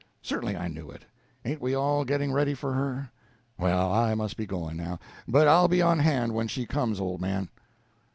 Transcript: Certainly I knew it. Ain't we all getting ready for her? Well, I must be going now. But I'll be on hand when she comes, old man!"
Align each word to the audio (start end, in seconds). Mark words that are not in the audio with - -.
Certainly 0.23 0.57
I 0.57 0.67
knew 0.67 0.89
it. 0.89 1.05
Ain't 1.45 1.61
we 1.61 1.75
all 1.75 2.03
getting 2.05 2.31
ready 2.31 2.55
for 2.55 2.73
her? 2.73 3.11
Well, 3.59 3.93
I 3.93 4.15
must 4.15 4.35
be 4.35 4.47
going 4.47 4.75
now. 4.75 4.97
But 5.27 5.47
I'll 5.47 5.67
be 5.67 5.83
on 5.83 5.99
hand 5.99 6.33
when 6.33 6.47
she 6.47 6.65
comes, 6.65 6.99
old 6.99 7.21
man!" 7.21 7.49